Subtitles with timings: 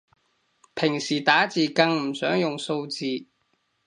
[0.73, 3.05] 平時打字更唔想用數字